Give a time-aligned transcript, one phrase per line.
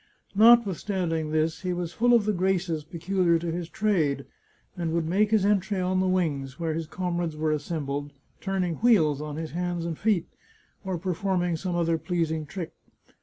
[0.33, 4.25] Notwithstand ing this, he was full of the graces peculiar to his trade,
[4.75, 9.21] and would make his entry on the wings, where his comrades were assembled, turning wheels
[9.21, 10.25] on his hands and feet,
[10.83, 12.73] or performing some other pleasing trick.